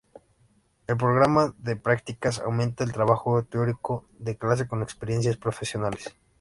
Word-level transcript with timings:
El 0.87 0.97
programa 0.97 1.53
de 1.59 1.75
prácticas 1.75 2.39
aumenta 2.39 2.83
el 2.83 2.91
trabajo 2.91 3.43
teórico 3.43 4.07
de 4.17 4.35
clase 4.35 4.67
con 4.67 4.81
experiencias 4.81 5.37
profesionales. 5.37 6.15